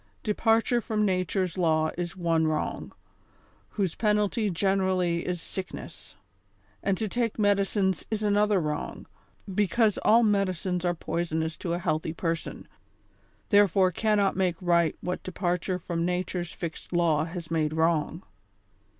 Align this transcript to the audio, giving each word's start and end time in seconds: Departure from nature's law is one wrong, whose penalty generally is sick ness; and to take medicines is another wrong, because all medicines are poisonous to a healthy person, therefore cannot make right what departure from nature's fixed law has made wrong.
Departure 0.23 0.81
from 0.81 1.05
nature's 1.05 1.59
law 1.59 1.91
is 1.95 2.17
one 2.17 2.47
wrong, 2.47 2.91
whose 3.69 3.93
penalty 3.93 4.49
generally 4.49 5.23
is 5.27 5.39
sick 5.39 5.75
ness; 5.75 6.15
and 6.81 6.97
to 6.97 7.07
take 7.07 7.37
medicines 7.37 8.03
is 8.09 8.23
another 8.23 8.59
wrong, 8.59 9.05
because 9.53 9.99
all 9.99 10.23
medicines 10.23 10.83
are 10.83 10.95
poisonous 10.95 11.55
to 11.55 11.73
a 11.73 11.77
healthy 11.77 12.13
person, 12.13 12.67
therefore 13.49 13.91
cannot 13.91 14.35
make 14.35 14.55
right 14.59 14.95
what 15.01 15.21
departure 15.21 15.77
from 15.77 16.03
nature's 16.03 16.51
fixed 16.51 16.91
law 16.91 17.25
has 17.25 17.51
made 17.51 17.71
wrong. 17.71 18.23